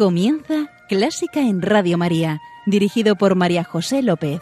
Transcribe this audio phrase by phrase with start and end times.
[0.00, 4.40] Comienza Clásica en Radio María, dirigido por María José López.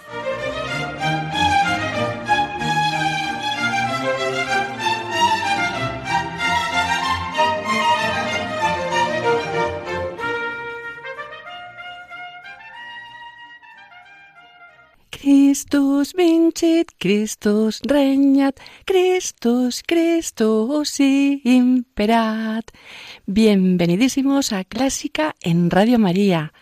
[16.09, 19.83] Christus vincit, Christus regnat, Christus,
[21.45, 22.71] imperat.
[23.27, 26.55] Bienvenidísimos a Clásica en Radio María,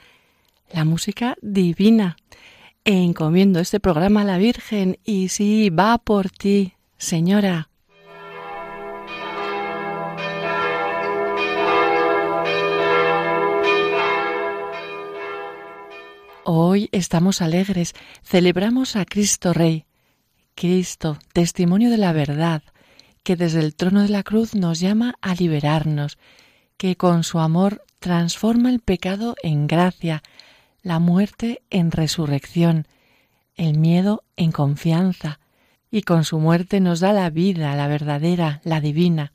[0.73, 2.17] la música divina.
[2.85, 7.69] Encomiendo este programa a la Virgen y sí, va por ti, Señora.
[16.49, 19.85] Hoy estamos alegres, celebramos a Cristo Rey.
[20.55, 22.63] Cristo, testimonio de la verdad,
[23.25, 26.19] que desde el trono de la cruz nos llama a liberarnos,
[26.77, 30.23] que con su amor transforma el pecado en gracia,
[30.83, 32.87] la muerte en resurrección,
[33.57, 35.41] el miedo en confianza,
[35.91, 39.33] y con su muerte nos da la vida, la verdadera, la divina.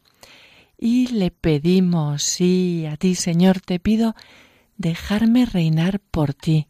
[0.78, 4.16] Y le pedimos, sí, a ti, Señor, te pido
[4.78, 6.70] dejarme reinar por ti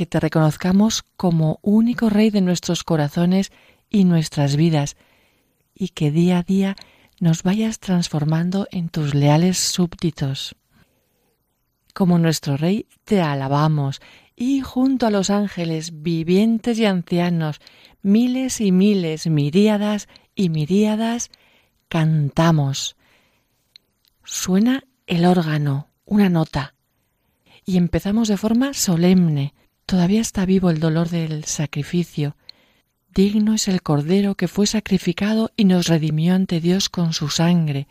[0.00, 3.52] que te reconozcamos como único Rey de nuestros corazones
[3.90, 4.96] y nuestras vidas,
[5.74, 6.76] y que día a día
[7.18, 10.56] nos vayas transformando en tus leales súbditos.
[11.92, 14.00] Como nuestro Rey te alabamos,
[14.34, 17.60] y junto a los ángeles vivientes y ancianos,
[18.00, 21.30] miles y miles, miríadas y miríadas,
[21.90, 22.96] cantamos.
[24.24, 26.74] Suena el órgano, una nota,
[27.66, 29.52] y empezamos de forma solemne,
[29.90, 32.36] Todavía está vivo el dolor del sacrificio.
[33.12, 37.88] Digno es el Cordero que fue sacrificado y nos redimió ante Dios con su sangre.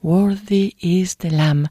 [0.00, 1.68] Worthy is the Lamb.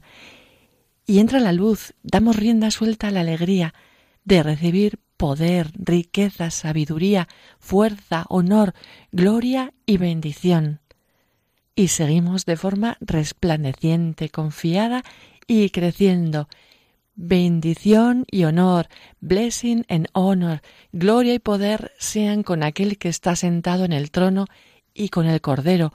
[1.04, 3.74] Y entra la luz, damos rienda suelta a la alegría
[4.22, 7.26] de recibir poder, riqueza, sabiduría,
[7.58, 8.74] fuerza, honor,
[9.10, 10.80] gloria y bendición.
[11.74, 15.02] Y seguimos de forma resplandeciente, confiada
[15.48, 16.46] y creciendo,
[17.14, 18.88] bendición y honor,
[19.20, 20.62] blessing and honor,
[20.92, 24.46] gloria y poder sean con aquel que está sentado en el trono
[24.94, 25.92] y con el Cordero,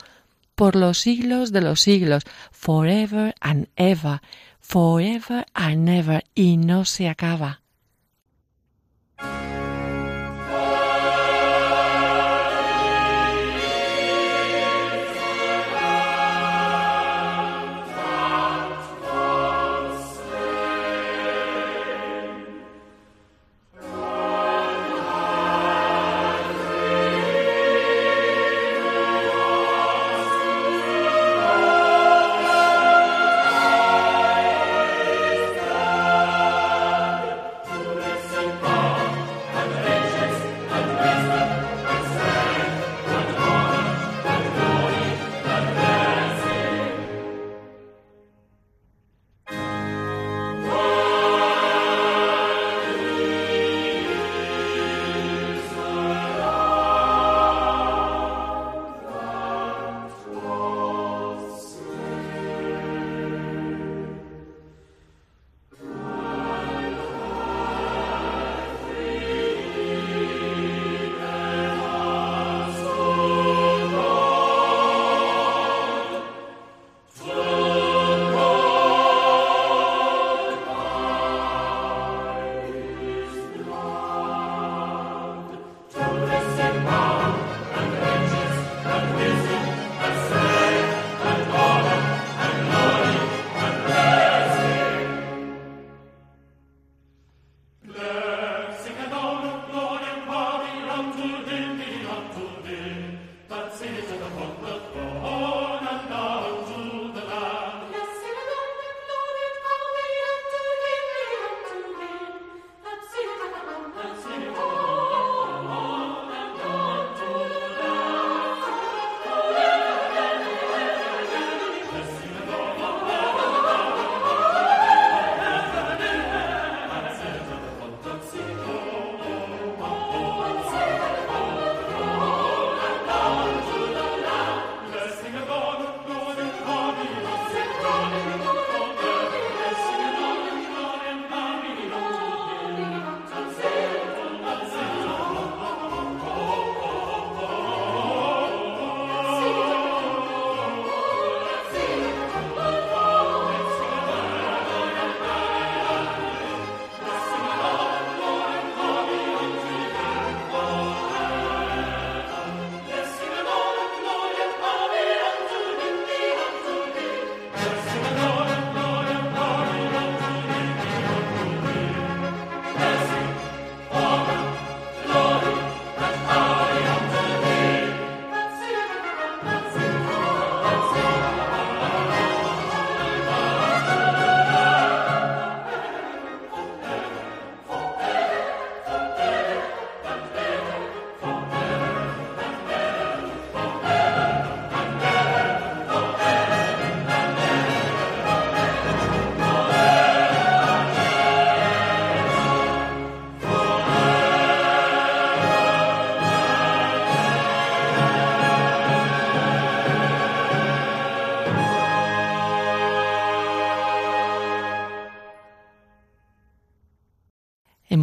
[0.56, 4.22] por los siglos de los siglos, forever and ever,
[4.60, 7.62] forever and ever, y no se acaba.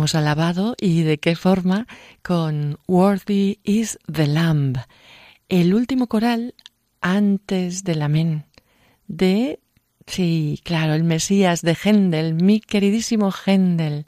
[0.04, 1.86] Hemos alabado y de qué forma
[2.20, 4.76] con Worthy is the Lamb,
[5.48, 6.54] el último coral
[7.00, 8.44] antes del amén
[9.06, 9.60] de,
[10.06, 14.04] sí, claro, el Mesías de Händel, mi queridísimo Händel.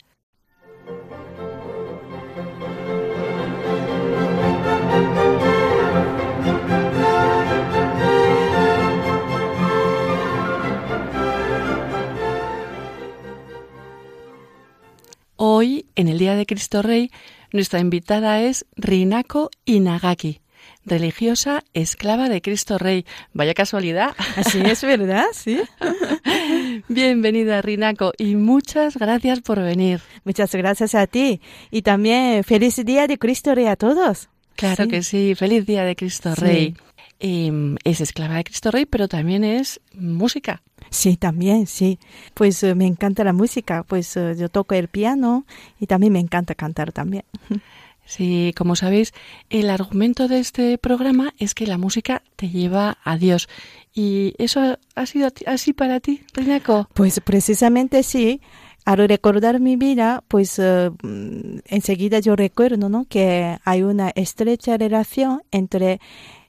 [15.97, 17.11] En el Día de Cristo Rey,
[17.53, 20.41] nuestra invitada es Rinako Inagaki,
[20.85, 23.05] religiosa esclava de Cristo Rey.
[23.33, 24.15] Vaya casualidad.
[24.37, 25.25] Así es, ¿verdad?
[25.33, 25.61] Sí.
[26.89, 30.01] Bienvenida, Rinako, y muchas gracias por venir.
[30.25, 31.41] Muchas gracias a ti.
[31.71, 34.29] Y también feliz Día de Cristo Rey a todos.
[34.55, 36.75] Claro que sí, feliz Día de Cristo Rey.
[37.19, 40.63] Em, es esclava de Cristo Rey, pero también es música.
[40.91, 41.99] Sí, también, sí.
[42.35, 45.47] Pues eh, me encanta la música, pues eh, yo toco el piano
[45.81, 47.25] y también me encanta cantar también.
[48.09, 49.13] Sí, como sabéis,
[49.51, 53.49] el argumento de este programa es que la música te lleva a Dios.
[53.93, 56.89] ¿Y eso ha sido así para ti, Rinaco?
[56.95, 58.41] Pues precisamente sí.
[58.85, 63.07] Al recordar mi vida, pues eh, mm, enseguida yo recuerdo ¿no?
[63.09, 65.99] que hay una estrecha relación entre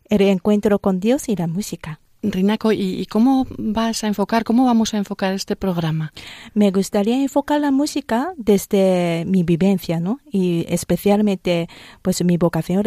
[0.10, 2.00] el encuentro con Dios y la música.
[2.24, 6.14] Rinaco, ¿y, cómo vas a enfocar, cómo vamos a enfocar este programa?
[6.54, 10.20] Me gustaría enfocar la música desde mi vivencia, ¿no?
[10.32, 11.70] Y especialmente,
[12.02, 12.84] pues, mi vocación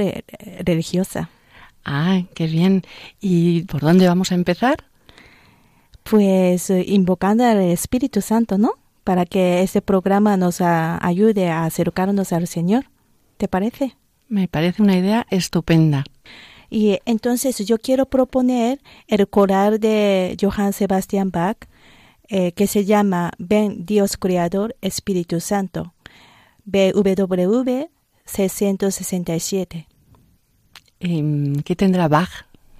[0.64, 1.31] religiosa.
[1.84, 2.82] Ah, qué bien.
[3.20, 4.84] ¿Y por dónde vamos a empezar?
[6.02, 8.72] Pues invocando al Espíritu Santo, ¿no?
[9.05, 12.87] Para que este programa nos ayude a acercarnos al Señor.
[13.37, 13.96] ¿Te parece?
[14.28, 16.05] Me parece una idea estupenda.
[16.70, 21.58] Y entonces yo quiero proponer el coral de Johann Sebastian Bach
[22.32, 25.94] eh, que se llama Ven Dios Creador Espíritu Santo,
[26.64, 27.88] BWV
[28.25, 29.88] 667.
[31.00, 32.31] ¿Qué tendrá Bach?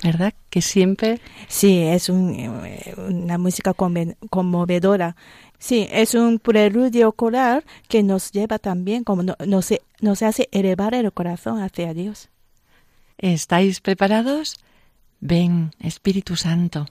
[0.05, 0.35] ¿Verdad?
[0.51, 1.21] Que siempre...
[1.49, 5.17] Sí, es una música conmovedora.
[5.59, 11.13] Sí, es un preludio coral que nos lleva también, como nos, nos hace elevar el
[11.13, 12.31] corazón hacia Dios.
[13.21, 14.57] ¿Estáis preparados?
[15.21, 16.87] Ven, Espíritu Santo.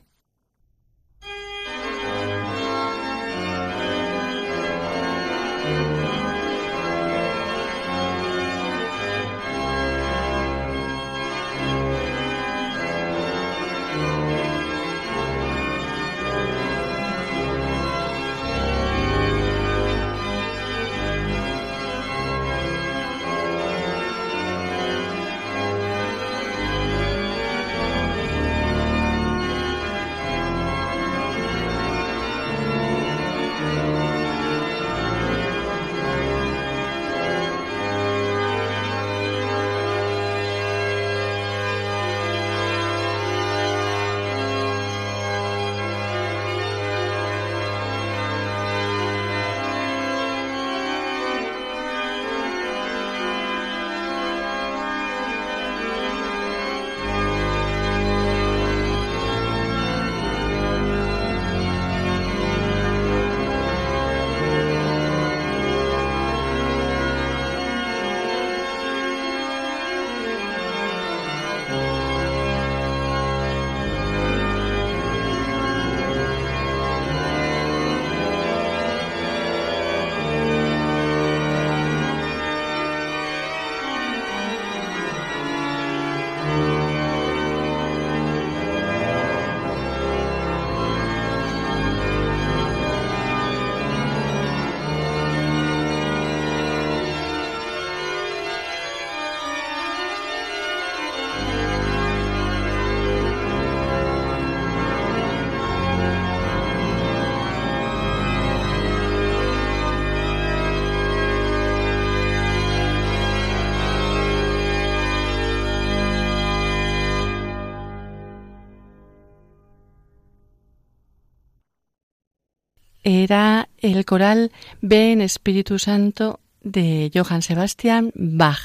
[123.10, 124.52] Era el coral
[124.82, 128.60] Ven Espíritu Santo de Johann Sebastian Bach.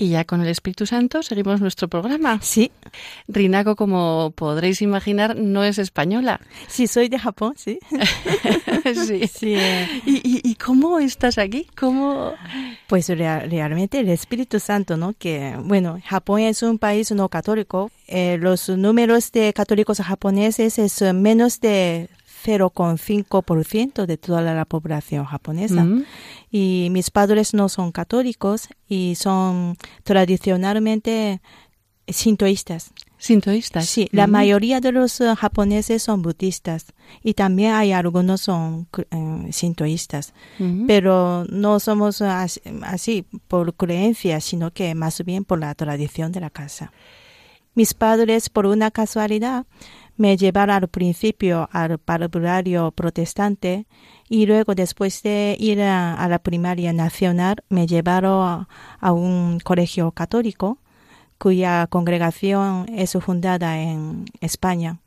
[0.00, 2.38] Y ya con el Espíritu Santo seguimos nuestro programa.
[2.40, 2.70] Sí.
[3.26, 6.40] Rinako, como podréis imaginar, no es española.
[6.68, 7.80] Sí, soy de Japón, sí.
[9.06, 9.26] sí.
[9.34, 9.56] sí.
[10.06, 11.66] ¿Y, cómo estás aquí?
[11.76, 12.32] ¿Cómo?
[12.86, 15.14] Pues realmente el Espíritu Santo, ¿no?
[15.18, 17.90] Que, bueno, Japón es un país no católico.
[18.06, 22.08] Eh, los números de católicos japoneses es menos de
[22.44, 25.84] 0,5% de toda la población japonesa.
[25.84, 26.04] Mm.
[26.50, 31.40] Y mis padres no son católicos y son tradicionalmente
[32.06, 32.92] sintoístas.
[33.18, 33.86] Sintoístas.
[33.86, 34.30] Sí, la Mm.
[34.30, 36.86] mayoría de los eh, japoneses son budistas
[37.22, 40.86] y también hay algunos son eh, sintoístas, Mm.
[40.86, 46.40] pero no somos as- así por creencia, sino que más bien por la tradición de
[46.40, 46.92] la casa.
[47.74, 49.66] Mis padres, por una casualidad,
[50.18, 53.86] me llevaron al principio al parvulario protestante
[54.28, 58.66] y luego después de ir a, la primaria nacional me llevaron
[59.00, 60.78] a, un colegio católico
[61.38, 64.98] cuya congregación es fundada en España.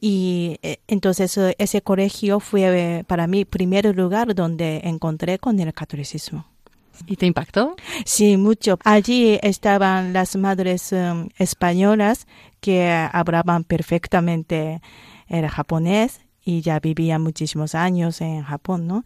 [0.00, 2.62] Y eh, entonces ese colegio fue
[2.98, 6.55] eh, para mí primer lugar donde encontré con el catolicismo.
[7.06, 7.76] ¿Y te impactó?
[8.04, 8.78] Sí, mucho.
[8.84, 12.26] Allí estaban las madres em, españolas
[12.60, 14.80] que hablaban perfectamente
[15.28, 19.04] el japonés y ya vivían muchísimos años en Japón, ¿no?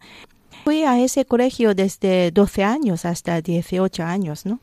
[0.63, 4.61] Fui a ese colegio desde 12 años hasta 18 años, ¿no?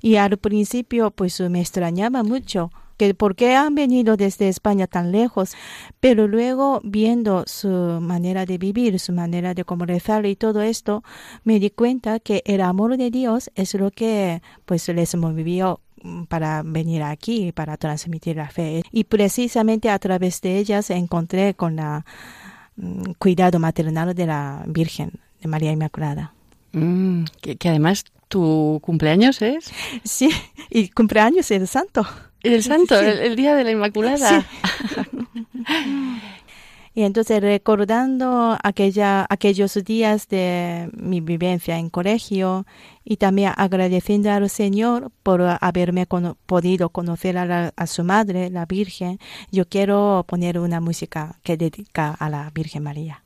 [0.00, 2.70] Y al principio pues me extrañaba mucho
[3.00, 5.56] que por qué han venido desde España tan lejos,
[6.00, 11.02] pero luego viendo su manera de vivir, su manera de rezar y todo esto,
[11.42, 16.24] me di cuenta que el amor de Dios es lo que pues les movió mm,
[16.24, 18.82] para venir aquí, para transmitir la fe.
[18.92, 22.04] Y precisamente a través de ellas encontré con la
[22.76, 26.34] mm, cuidado maternal de la Virgen, de María Inmaculada.
[26.72, 29.72] Mm, que, que además tu cumpleaños es
[30.04, 30.28] Sí,
[30.68, 32.06] y cumpleaños el santo.
[32.42, 33.04] El santo, Sí.
[33.06, 34.44] el, el día de la Inmaculada.
[36.92, 42.66] Y entonces recordando aquella, aquellos días de mi vivencia en colegio
[43.04, 48.50] y también agradeciendo al Señor por haberme cono- podido conocer a, la- a su madre,
[48.50, 49.20] la Virgen,
[49.52, 53.22] yo quiero poner una música que dedica a la Virgen María.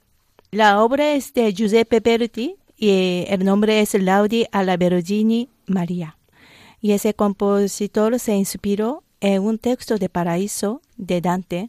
[0.50, 6.18] La obra es de Giuseppe Berti y el nombre es Laudi alla Vergine María.
[6.82, 11.68] Y ese compositor se inspiró en un texto de Paraíso de Dante.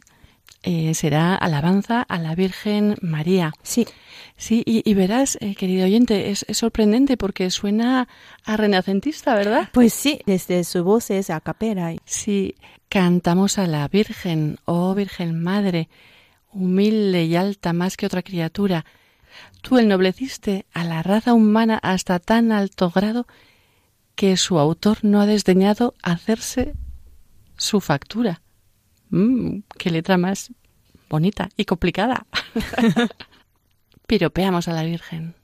[0.62, 3.52] Eh, será alabanza a la Virgen María.
[3.62, 3.86] Sí,
[4.36, 8.06] Sí, y, y verás, eh, querido oyente, es, es sorprendente porque suena
[8.44, 9.70] a renacentista, ¿verdad?
[9.72, 11.94] Pues sí, desde su voz es a capela.
[12.04, 12.54] Sí,
[12.90, 15.88] cantamos a la Virgen, oh Virgen Madre,
[16.52, 18.84] humilde y alta más que otra criatura.
[19.62, 23.26] Tú ennobleciste a la raza humana hasta tan alto grado
[24.14, 26.74] que su autor no ha desdeñado hacerse
[27.56, 28.42] su factura.
[29.10, 30.52] Mm, qué letra más
[31.08, 32.26] bonita y complicada.
[34.06, 35.34] Piropeamos a la Virgen.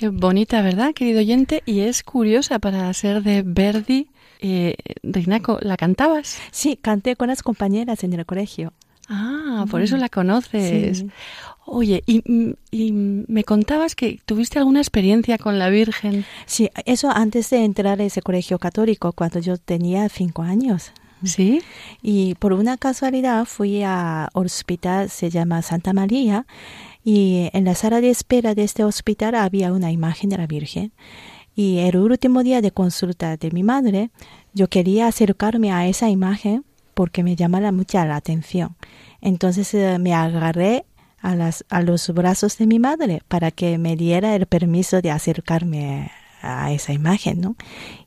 [0.00, 1.62] Qué bonita, ¿verdad, querido oyente?
[1.66, 4.08] Y es curiosa para ser de Verdi.
[4.40, 6.38] Eh, Reinaco, ¿la cantabas?
[6.52, 8.72] Sí, canté con las compañeras en el colegio.
[9.10, 11.04] Ah, por eso la conoces.
[11.66, 12.22] Oye, y,
[12.70, 16.24] y, me contabas que tuviste alguna experiencia con la Virgen.
[16.46, 20.92] Sí, eso antes de entrar a ese colegio católico, cuando yo tenía cinco años.
[21.24, 21.60] Sí.
[22.00, 26.46] Y por una casualidad fui a hospital, se llama Santa María,
[27.04, 30.92] y en la sala de espera de este hospital había una imagen de la Virgen.
[31.54, 34.10] Y el último día de consulta de mi madre,
[34.54, 38.76] yo quería acercarme a esa imagen porque me llamaba mucha la atención.
[39.20, 40.84] Entonces eh, me agarré
[41.20, 45.10] a, las, a los brazos de mi madre para que me diera el permiso de
[45.10, 46.10] acercarme
[46.42, 47.56] a esa imagen, ¿no?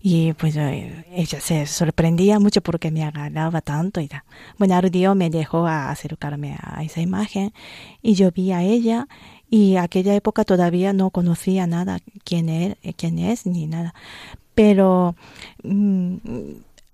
[0.01, 4.09] Y pues eh, ella se sorprendía mucho porque me agarraba tanto y.
[4.57, 7.53] Bueno, día me dejó acercarme a esa imagen
[8.01, 9.07] y yo vi a ella
[9.49, 13.93] y aquella época todavía no conocía nada quién es, quién es ni nada.
[14.55, 15.15] Pero
[15.63, 16.15] mm,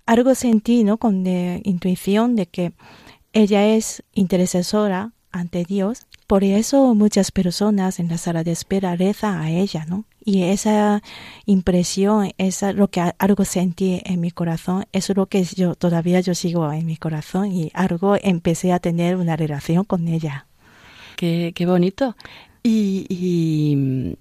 [0.05, 0.97] algo sentí, ¿no?
[0.97, 2.73] Con de intuición de que
[3.33, 6.07] ella es intercesora ante Dios.
[6.29, 10.05] Por eso muchas personas en la sala de espera rezan a ella, ¿no?
[10.23, 11.01] Y esa
[11.47, 16.19] impresión, esa lo que algo sentí en mi corazón, eso es lo que yo todavía
[16.19, 20.45] yo sigo en mi corazón y algo empecé a tener una relación con ella.
[21.15, 22.15] Qué, qué bonito.
[22.61, 24.15] Y, y,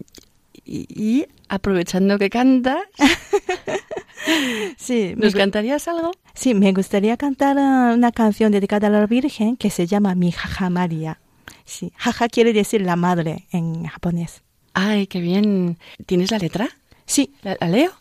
[0.64, 2.84] y, aprovechando que cantas,
[4.78, 6.12] sí, ¿nos cantarías algo?
[6.32, 10.32] Sí, me gustaría cantar uh, una canción dedicada a la Virgen que se llama Mi
[10.32, 11.20] Jaja María.
[11.68, 14.42] Sí, jaja quiere decir la madre en japonés.
[14.72, 15.78] Ay, qué bien.
[16.06, 16.70] ¿Tienes la letra?
[17.04, 17.34] Sí.
[17.42, 17.92] ¿La, leo?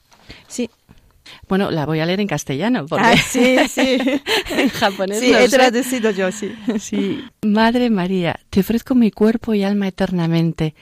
[0.47, 0.69] Sí.
[1.49, 2.85] Bueno, la voy a leer en castellano.
[2.85, 3.97] Porque ah, sí, sí.
[4.51, 5.57] en japonés sí, no he sé.
[5.57, 6.55] traducido yo, sí.
[6.79, 7.25] Sí.
[7.41, 10.73] Madre María, te ofrezco mi cuerpo y alma eternamente.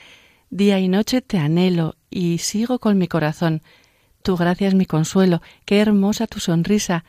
[0.52, 3.64] Día y noche te anhelo y sigo con mi corazón.
[4.22, 5.42] Tu gracia es mi consuelo.
[5.66, 7.04] Qué hermosa tu sonrisa.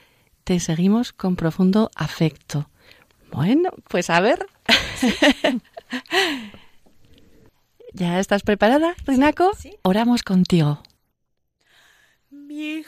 [0.44, 2.70] Te seguimos con profundo afecto.
[3.30, 4.46] Bueno, pues a ver.
[7.92, 9.52] ¿Ya estás preparada, Rinaco?
[9.56, 9.78] Sí.
[9.82, 10.82] Oramos contigo.
[12.30, 12.82] Mi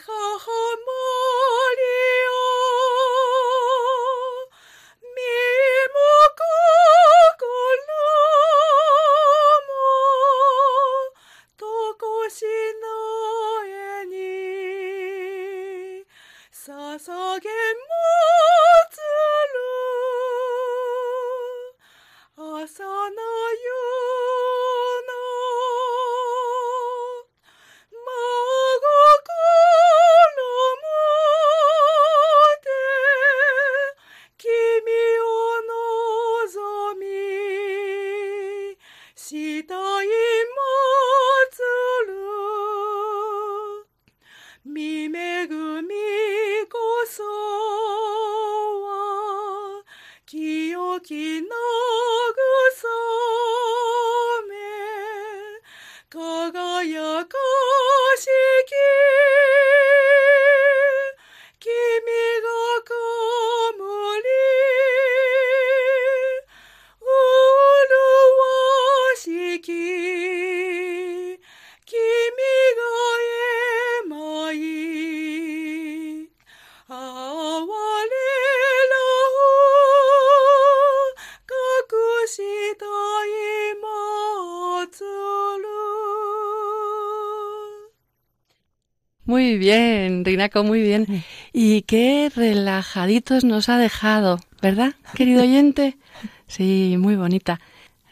[90.29, 91.23] Rinaco, muy bien.
[91.53, 95.97] Y qué relajaditos nos ha dejado, ¿verdad, querido oyente?
[96.45, 97.59] Sí, muy bonita.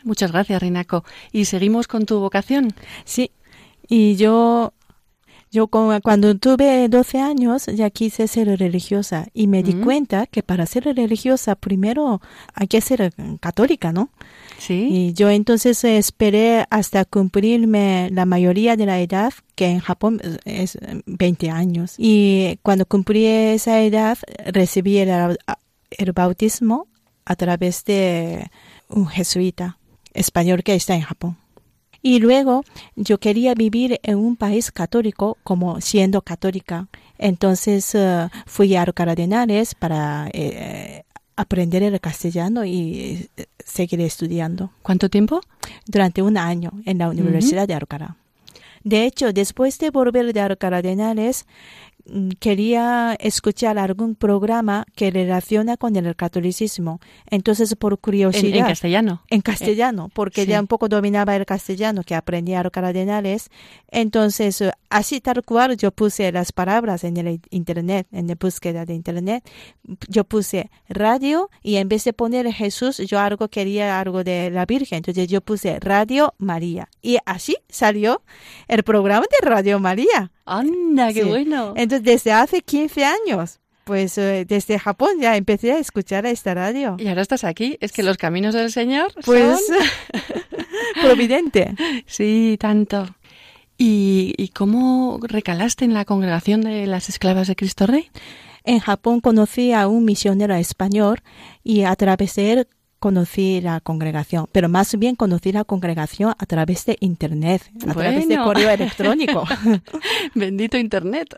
[0.04, 1.06] Muchas gracias, Rinaco.
[1.32, 2.74] ¿Y seguimos con tu vocación?
[3.06, 3.30] Sí,
[3.88, 4.74] y yo,
[5.52, 9.84] yo con- cuando tuve 12 años ya quise ser religiosa y me di Mm.
[9.84, 12.22] cuenta que para ser religiosa primero
[12.54, 14.10] hay que ser eh, católica, ¿no?
[14.60, 14.88] Sí.
[14.92, 20.76] Y yo entonces esperé hasta cumplirme la mayoría de la edad, que en Japón es
[20.76, 21.96] eh, 20 años.
[21.98, 25.38] Y cuando cumplí esa edad, recibí el,
[25.92, 26.88] el bautismo
[27.26, 28.50] a través de
[28.90, 29.78] un jesuita
[30.14, 31.38] español que está en Japón.
[32.02, 32.64] Y luego
[32.96, 36.88] yo quería vivir en un país católico como siendo católica.
[37.18, 41.04] Entonces eh, fui a Alcalá de Henares para eh,
[41.36, 45.42] aprender el castellano y eh, seguir estudiando ¿Cuánto tiempo?
[45.86, 48.18] durante un año en la Universidad de Alcalá.
[48.84, 51.46] De hecho, después de volver de Alcalá Henares,
[52.40, 57.00] quería escuchar algún programa que relaciona con el catolicismo.
[57.30, 58.60] Entonces, por curiosidad.
[58.60, 59.24] En, castellano.
[59.30, 63.50] En castellano, porque ya un poco dominaba el castellano, que aprendía a los cardenales.
[63.90, 68.94] Entonces, así tal cual, yo puse las palabras en el internet, en la búsqueda de
[68.94, 69.44] internet.
[70.08, 74.66] Yo puse radio y en vez de poner Jesús, yo algo quería algo de la
[74.66, 74.98] Virgen.
[74.98, 76.90] Entonces, yo puse Radio María.
[77.02, 78.22] Y así salió
[78.68, 80.32] el programa de Radio María.
[80.48, 81.74] ¡Anda, qué bueno!
[81.76, 86.98] Entonces, desde hace 15 años, pues eh, desde Japón ya empecé a escuchar esta radio.
[87.00, 87.78] Y ahora estás aquí.
[87.82, 89.62] Es que los caminos del Señor pues
[91.02, 91.74] providente.
[92.06, 93.08] Sí, tanto.
[93.78, 98.10] ¿Y, ¿Y cómo recalaste en la congregación de las esclavas de Cristo Rey?
[98.64, 101.22] En Japón conocí a un misionero español
[101.64, 102.68] y a través de él
[103.00, 108.28] conocí la congregación, pero más bien conocí la congregación a través de Internet, a través
[108.28, 109.44] de correo electrónico.
[110.36, 111.36] Bendito Internet.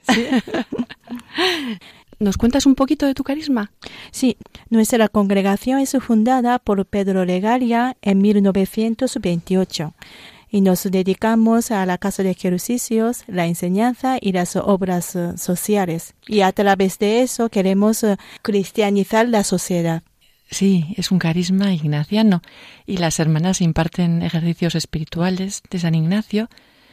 [2.19, 3.71] ¿Nos cuentas un poquito de tu carisma?
[4.11, 4.37] Sí,
[4.69, 9.93] nuestra congregación es fundada por Pedro Legaria en 1928
[10.49, 16.15] y nos dedicamos a la casa de ejercicios, la enseñanza y las obras eh, sociales.
[16.27, 20.03] Y a través de eso queremos eh, cristianizar la sociedad.
[20.51, 22.41] Sí, es un carisma ignaciano
[22.87, 26.49] y las hermanas imparten ejercicios espirituales de San Ignacio.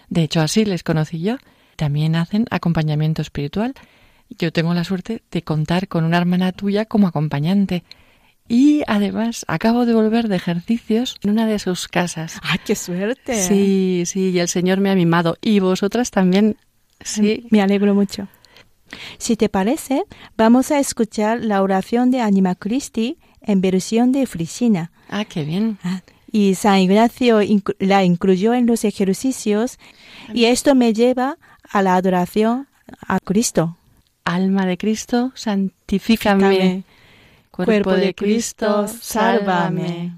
[0.08, 1.38] De hecho, así les conocí yo.
[1.76, 3.74] También hacen acompañamiento espiritual.
[4.28, 7.82] Yo tengo la suerte de contar con una hermana tuya como acompañante.
[8.48, 12.38] Y además acabo de volver de ejercicios en una de sus casas.
[12.42, 13.42] ¡Ay, qué suerte!
[13.42, 15.38] Sí, sí, y el Señor me ha mimado.
[15.40, 16.56] Y vosotras también.
[17.00, 17.46] Sí.
[17.50, 18.28] Me alegro mucho.
[19.18, 20.04] Si te parece,
[20.36, 24.90] vamos a escuchar la oración de Anima Christi en versión de Frisina.
[25.08, 25.78] Ah, qué bien.
[25.82, 27.40] Ah, y San Ignacio
[27.78, 29.78] la incluyó en los ejercicios
[30.34, 31.38] y esto me lleva
[31.70, 32.68] a la adoración
[33.06, 33.78] a Cristo.
[34.24, 36.84] Alma de Cristo, santifícame.
[37.50, 40.12] Cuerpo, de Cristo, sálvame.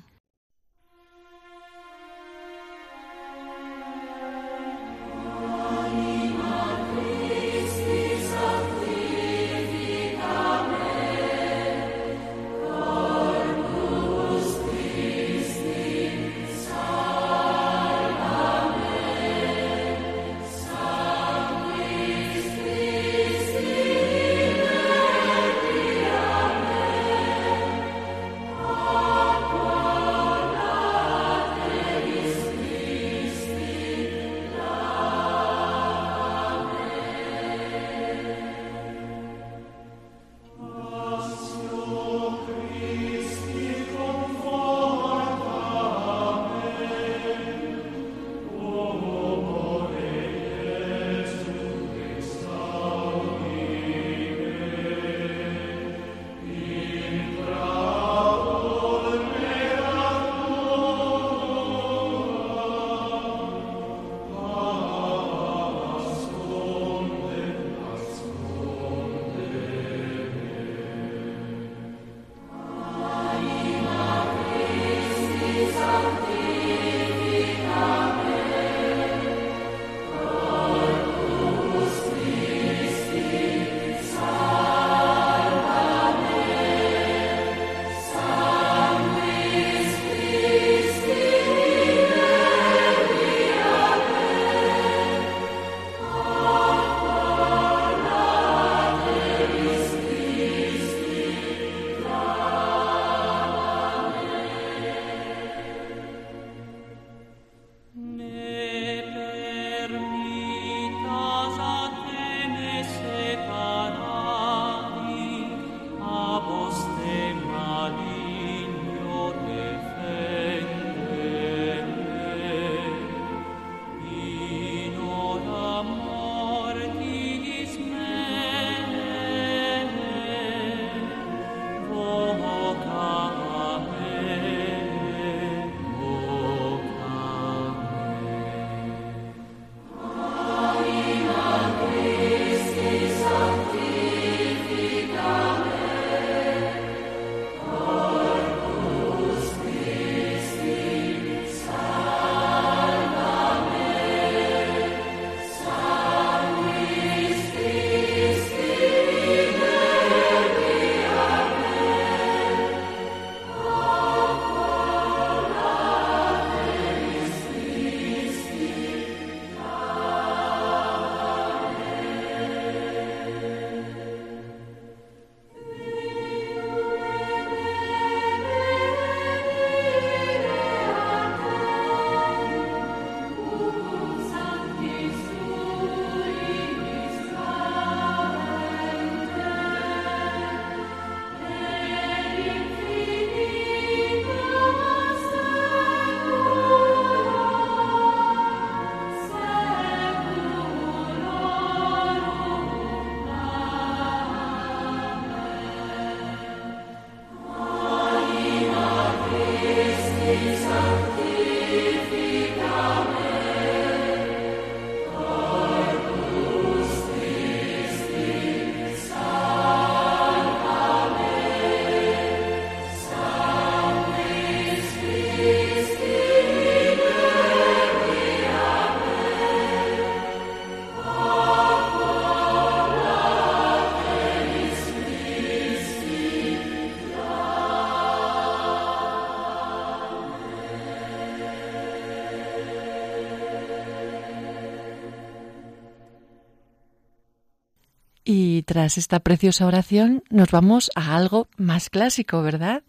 [248.58, 252.82] Y tras esta preciosa oración nos vamos a algo más clásico, ¿verdad?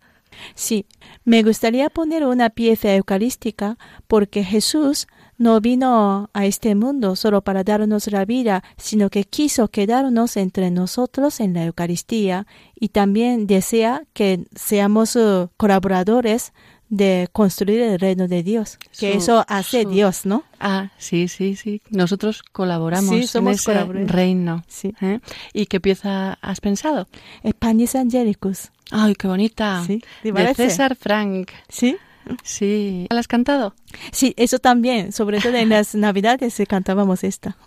[0.56, 0.88] Sí,
[1.26, 3.78] me gustaría poner una pieza eucarística
[4.08, 5.06] porque Jesús
[5.38, 10.72] no vino a este mundo solo para darnos la vida, sino que quiso quedarnos entre
[10.72, 16.52] nosotros en la Eucaristía y también desea que seamos uh, colaboradores
[16.90, 20.44] de construir el reino de Dios, que eso hace Dios, ¿no?
[20.60, 21.82] Ah, sí, sí, sí.
[21.90, 24.64] Nosotros colaboramos en ese reino.
[24.68, 24.94] Sí.
[25.02, 25.20] ¿eh?
[25.54, 27.08] ¿Y qué pieza has pensado?
[27.44, 28.72] El Panis Angelicus.
[28.92, 29.84] Ay, qué bonita.
[29.86, 31.52] Sí, de César Frank.
[31.70, 31.96] Sí.
[32.44, 33.08] Sí.
[33.10, 33.76] ¿La has cantado?
[34.12, 35.12] Sí, eso también.
[35.12, 37.58] Sobre todo en las Navidades cantábamos esta.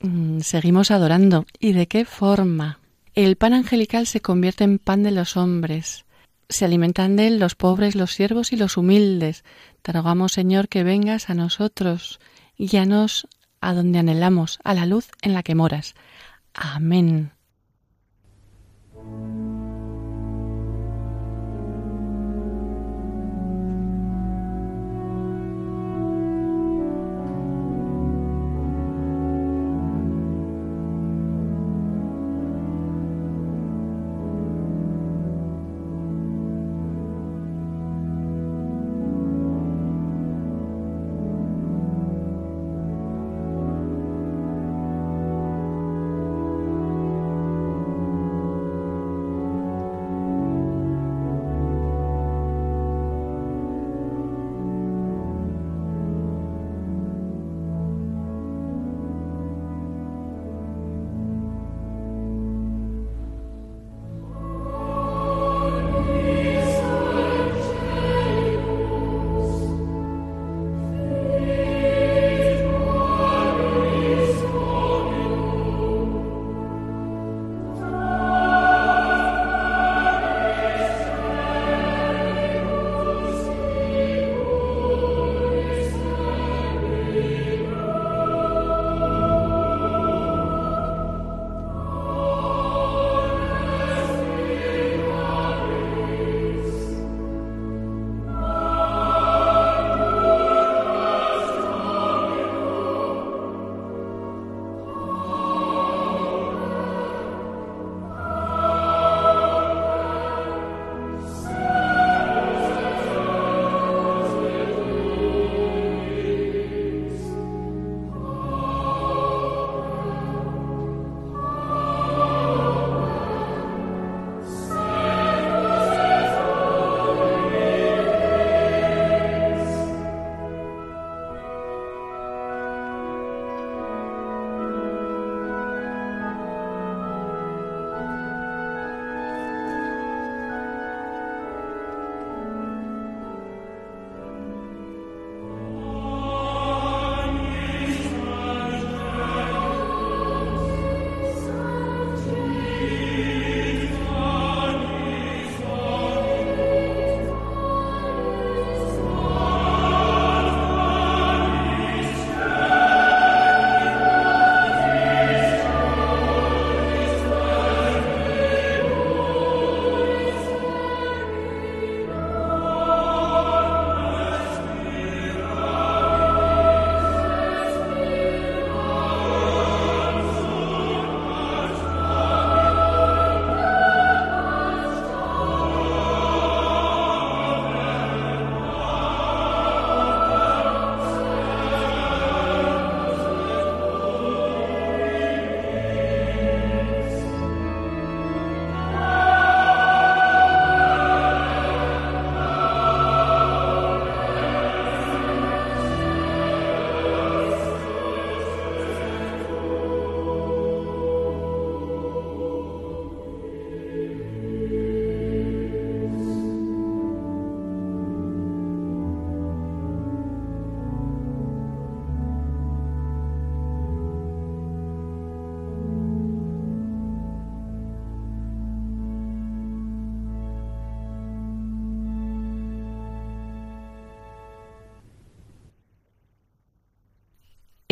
[0.00, 1.44] Mm, seguimos adorando.
[1.58, 2.78] ¿Y de qué forma?
[3.14, 6.04] El pan angelical se convierte en pan de los hombres.
[6.52, 9.42] Se alimentan de él los pobres, los siervos y los humildes.
[9.80, 12.20] Te rogamos, Señor, que vengas a nosotros.
[12.58, 13.26] Guíanos
[13.62, 15.94] a donde anhelamos, a la luz en la que moras.
[16.52, 17.32] Amén.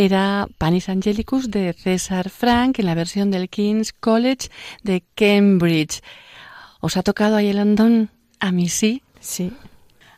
[0.00, 4.48] Era Panis Angelicus de César Frank en la versión del King's College
[4.82, 6.00] de Cambridge.
[6.80, 8.08] ¿Os ha tocado ahí el andón?
[8.38, 9.02] A mí sí.
[9.20, 9.52] Sí.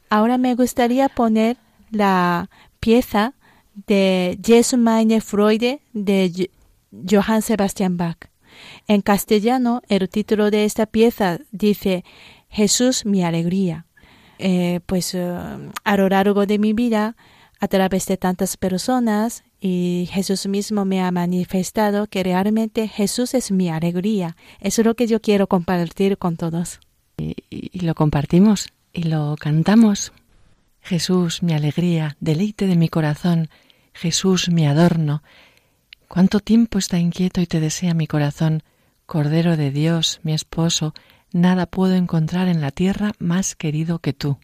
[0.08, 1.56] Ahora me gustaría poner
[1.90, 3.34] la pieza
[3.74, 6.48] de Jesu meine Freude de
[6.92, 8.28] Johann Sebastian Bach.
[8.86, 12.04] En castellano, el título de esta pieza dice
[12.48, 13.86] Jesús mi alegría.
[14.38, 15.34] Eh, pues eh,
[15.82, 17.16] a lo largo de mi vida,
[17.58, 23.52] a través de tantas personas, y Jesús mismo me ha manifestado que realmente Jesús es
[23.52, 24.36] mi alegría.
[24.58, 26.80] Eso es lo que yo quiero compartir con todos.
[27.16, 30.12] y lo compartimos y lo cantamos.
[30.80, 33.48] Jesús, mi alegría, deleite de mi corazón,
[33.94, 35.22] Jesús, mi adorno.
[36.08, 38.64] Cuánto tiempo está inquieto y te desea mi corazón,
[39.06, 40.92] Cordero de Dios, mi esposo,
[41.32, 44.38] nada puedo encontrar en la tierra más querido que tú.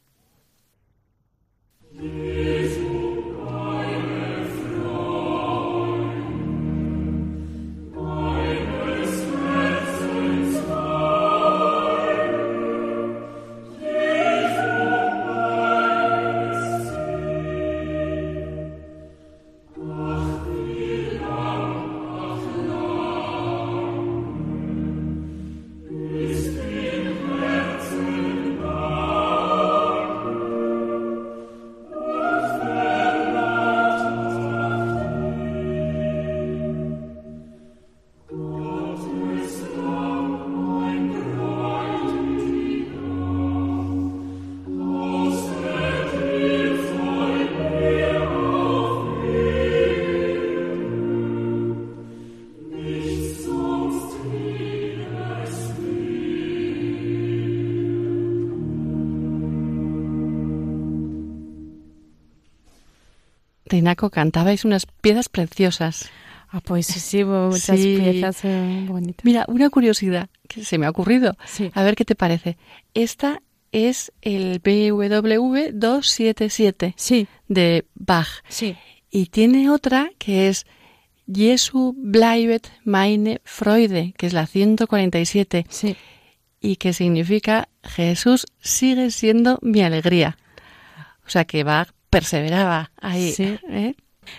[63.78, 66.10] Rinaco, cantabais unas piezas preciosas.
[66.50, 69.24] Ah, pues sí, muchas piezas eh, bonitas.
[69.24, 71.36] Mira, una curiosidad que se me ha ocurrido.
[71.74, 72.56] A ver qué te parece.
[72.94, 77.28] Esta es el BWV 277 sí.
[77.46, 78.26] de Bach.
[78.48, 78.76] Sí.
[79.10, 80.66] Y tiene otra que es
[81.32, 85.66] Jesu bleibet meine Freude, que es la 147.
[85.68, 85.96] Sí.
[86.60, 90.36] Y que significa Jesús sigue siendo mi alegría.
[91.24, 93.32] O sea que Bach perseveraba ahí.
[93.32, 93.58] Sí.
[93.68, 93.94] ¿eh?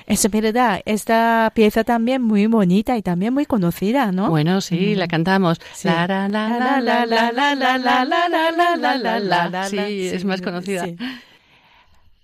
[0.06, 4.30] Es verdad, esta pieza también muy bonita y también muy conocida, ¿no?
[4.30, 5.60] Bueno, sí, la cantamos.
[5.84, 10.88] La la la la la la la la la la la Sí, es más conocida.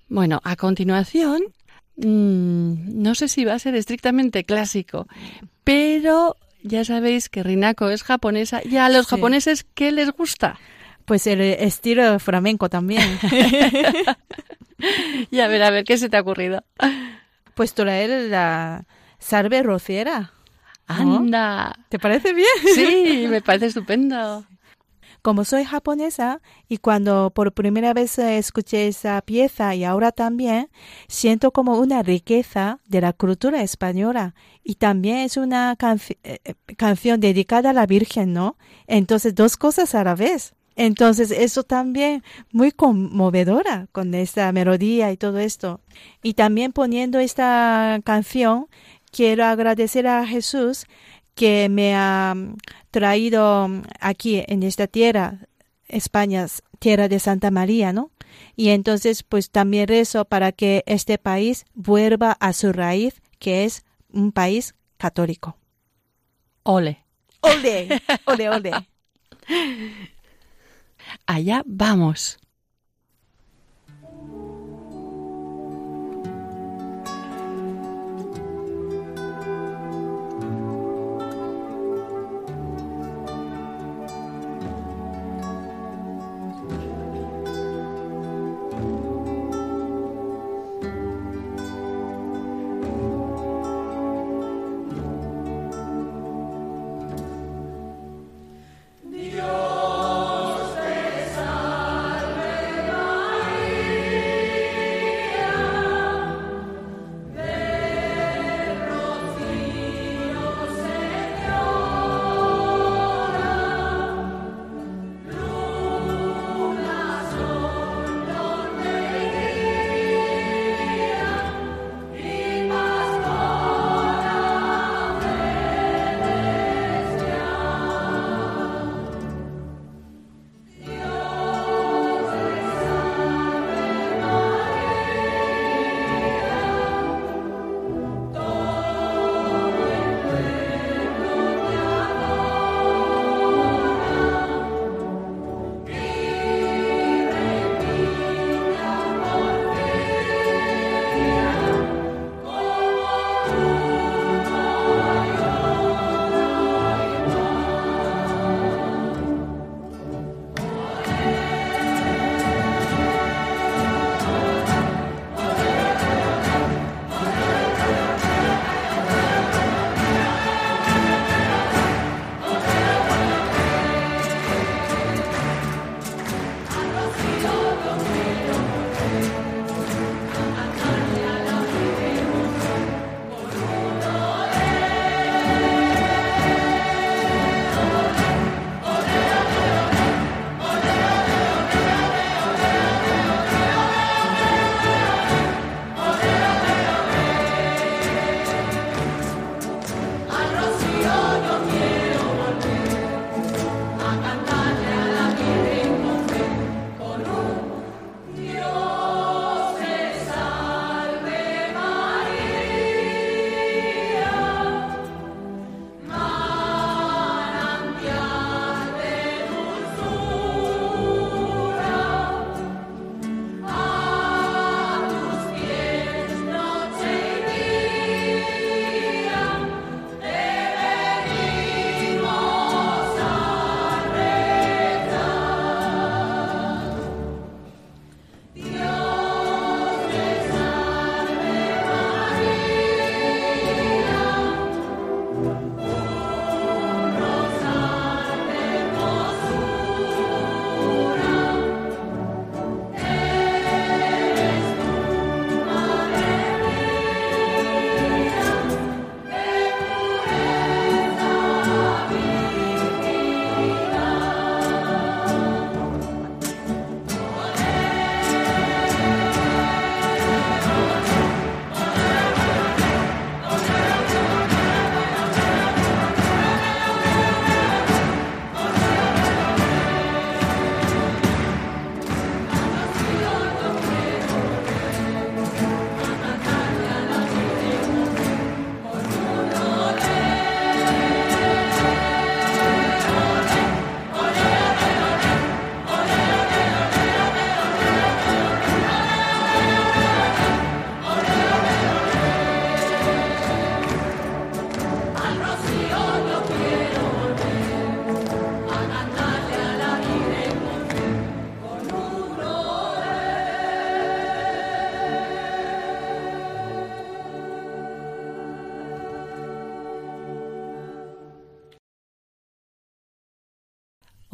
[0.08, 1.44] Bueno, a continuación,
[1.96, 5.08] no sé si va a ser estrictamente clásico,
[5.64, 10.60] pero ya sabéis que Rinako es japonesa y a los japoneses ¿qué les gusta?
[11.06, 13.20] Pues el estilo flamenco también.
[15.32, 16.64] y a ver, a ver, ¿qué se te ha ocurrido?
[17.54, 18.86] Pues traer la
[19.20, 20.32] salve rociera.
[20.88, 21.80] ¡Anda!
[21.90, 22.48] ¿Te parece bien?
[22.76, 24.46] Sí, me parece estupendo.
[25.22, 30.70] Como soy japonesa y cuando por primera vez escuché esa pieza y ahora también,
[31.08, 35.76] siento como una riqueza de la cultura española y también es una
[36.78, 38.58] canción dedicada a la Virgen, ¿no?
[38.86, 40.55] Entonces, dos cosas a la vez.
[40.76, 45.80] Entonces, eso también muy conmovedora con esta melodía y todo esto.
[46.22, 48.68] Y también poniendo esta canción,
[49.12, 50.86] quiero agradecer a Jesús
[51.34, 52.36] que me ha
[52.92, 53.70] traído
[54.00, 55.48] aquí en esta tierra,
[55.88, 56.48] España,
[56.80, 58.12] tierra de Santa María, ¿no?
[58.58, 63.86] Y entonces, pues también rezo para que este país vuelva a su raíz, que es
[64.12, 65.58] un país católico.
[66.64, 67.06] Ole.
[67.42, 68.72] Ole, ole, ole.
[71.26, 72.38] Allá vamos.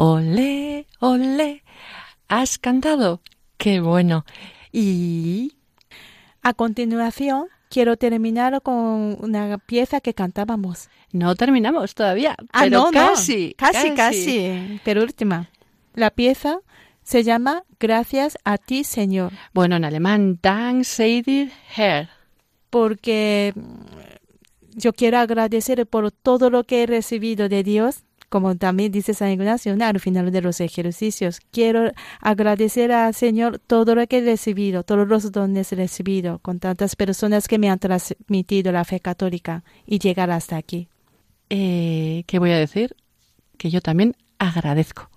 [0.03, 1.61] Olé, olé.
[2.27, 3.21] ¿Has cantado?
[3.57, 4.25] Qué bueno.
[4.71, 5.53] Y...
[6.41, 10.89] A continuación, quiero terminar con una pieza que cantábamos.
[11.11, 15.51] No terminamos todavía, ah, pero casi, casi, casi, Pero última.
[15.93, 16.61] La pieza
[17.03, 19.31] se llama Gracias a ti, Señor.
[19.53, 22.09] Bueno, en alemán, Dank sei dir Herr.
[22.71, 23.53] Porque
[24.73, 29.29] yo quiero agradecer por todo lo que he recibido de Dios, como también dice San
[29.29, 31.41] Ignacio al final de los ejercicios.
[31.51, 36.95] Quiero agradecer al Señor todo lo que he recibido, todos los dones recibido, con tantas
[36.95, 40.87] personas que me han transmitido la fe católica y llegar hasta aquí.
[41.49, 42.95] Eh, ¿Qué voy a decir?
[43.57, 45.09] Que yo también agradezco.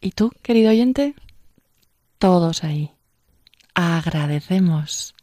[0.00, 1.14] ¿Y tú, querido oyente?
[2.18, 2.90] Todos ahí.
[3.74, 5.14] Agradecemos.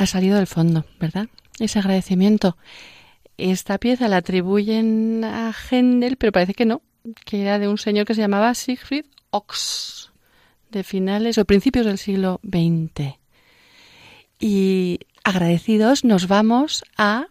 [0.00, 1.28] Ha salido del fondo, ¿verdad?
[1.58, 2.56] Ese agradecimiento.
[3.36, 6.80] Esta pieza la atribuyen a Händel, pero parece que no,
[7.26, 10.10] que era de un señor que se llamaba Siegfried Ox,
[10.70, 13.18] de finales o principios del siglo XX.
[14.38, 17.26] Y agradecidos nos vamos a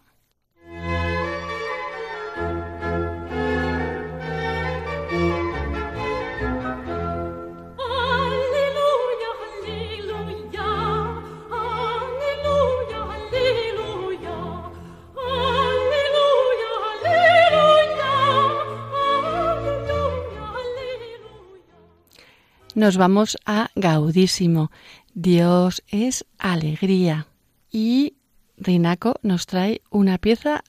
[22.76, 24.72] nos vamos a Gaudísimo.
[25.14, 27.28] Dios es alegría.
[27.72, 28.16] Y
[28.58, 30.64] Rinaco nos trae una pieza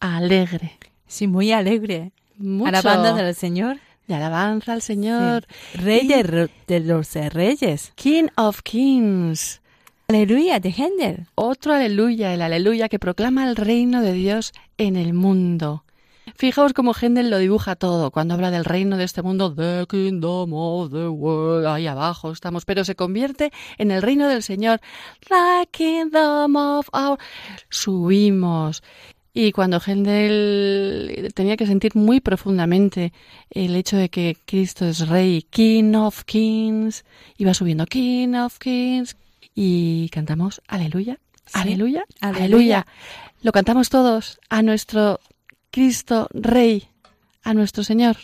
[0.00, 0.78] alegre.
[1.06, 2.12] Sí, muy alegre.
[2.36, 2.68] Mucho.
[2.68, 3.78] Alabanda del Señor.
[4.06, 5.46] De alabanza al Señor.
[5.72, 5.78] Sí.
[5.78, 7.92] Rey de los reyes.
[7.94, 9.60] King of Kings.
[10.08, 11.26] Aleluya, de Händel.
[11.36, 15.84] Otro aleluya, el aleluya que proclama el reino de Dios en el mundo.
[16.36, 20.52] Fijaos cómo Händel lo dibuja todo cuando habla del reino de este mundo, the kingdom
[20.54, 24.80] of the world, ahí abajo estamos, pero se convierte en el reino del Señor,
[25.28, 27.18] the kingdom of our...
[27.70, 28.82] Subimos.
[29.34, 33.12] Y cuando Händel tenía que sentir muy profundamente
[33.50, 37.04] el hecho de que Cristo es rey, King of Kings,
[37.38, 39.16] iba subiendo King of Kings
[39.54, 41.58] y cantamos aleluya, Sí.
[41.58, 42.44] aleluya, Aleluya.
[42.44, 42.86] aleluya.
[43.42, 45.18] Lo cantamos todos a nuestro
[45.72, 46.86] Cristo Rey,
[47.42, 48.16] a nuestro Señor.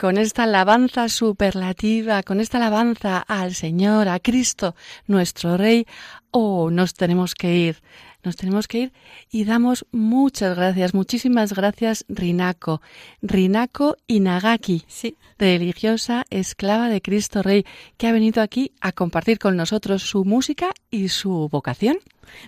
[0.00, 4.74] Con esta alabanza superlativa, con esta alabanza al Señor, a Cristo,
[5.08, 5.86] nuestro Rey,
[6.30, 7.82] oh, nos tenemos que ir
[8.22, 8.92] nos tenemos que ir
[9.30, 12.82] y damos muchas gracias, muchísimas gracias Rinako,
[13.22, 15.16] Rinako Inagaki, sí.
[15.38, 17.64] religiosa esclava de Cristo Rey,
[17.96, 21.98] que ha venido aquí a compartir con nosotros su música y su vocación.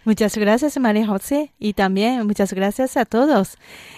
[0.05, 3.57] Muchas gracias, María José, y también muchas gracias a todos.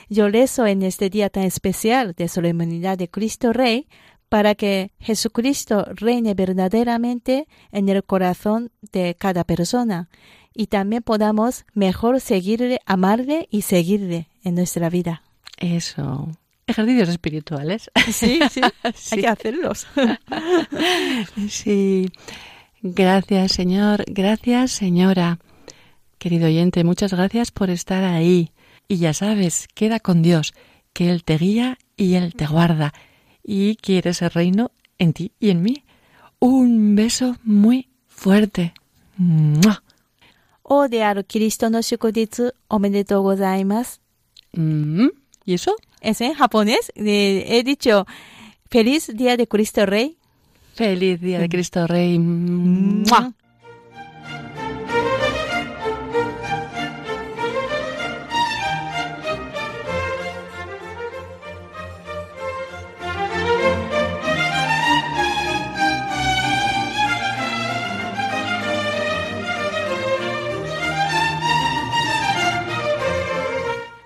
[0.08, 3.86] Yo rezo en este día tan especial de solemnidad de Cristo Rey
[4.34, 10.08] para que Jesucristo reine verdaderamente en el corazón de cada persona
[10.52, 15.22] y también podamos mejor seguirle, amarle y seguirle en nuestra vida.
[15.58, 16.32] Eso.
[16.66, 17.92] Ejercicios espirituales.
[18.10, 18.60] Sí, sí,
[19.12, 19.86] hay que hacerlos.
[21.48, 22.10] sí.
[22.82, 24.02] Gracias, Señor.
[24.08, 25.38] Gracias, señora.
[26.18, 28.50] Querido oyente, muchas gracias por estar ahí.
[28.88, 30.54] Y ya sabes, queda con Dios,
[30.92, 32.92] que Él te guía y Él te guarda
[33.43, 35.83] Y quiere ese reino en ti y en mí.
[36.39, 38.73] Un beso muy fuerte.
[40.63, 44.01] 王であるキリストの祝日おめでとうございます。
[44.55, 45.09] Mm,
[45.45, 45.75] ¿Y eso?
[46.01, 46.91] Es en japonés.
[46.95, 48.05] Eh, he dicho
[48.69, 50.17] Feliz Día de Cristo Rey.
[50.75, 52.19] Feliz Día de Cristo Rey.
[52.19, 53.33] ¡Mua!